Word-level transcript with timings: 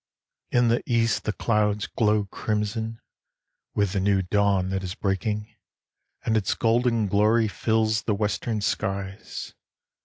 In 0.49 0.69
the 0.69 0.81
East 0.87 1.25
the 1.25 1.31
clouds 1.31 1.85
glow 1.85 2.25
crimson 2.25 2.99
with 3.75 3.91
the 3.93 3.99
new 3.99 4.23
dawn 4.23 4.71
that 4.71 4.81
is 4.81 4.95
breaking, 4.95 5.55
And 6.25 6.35
its 6.35 6.55
golden 6.55 7.05
glory 7.05 7.47
fills 7.47 8.01
the 8.01 8.15
western 8.15 8.61
skies. 8.61 9.53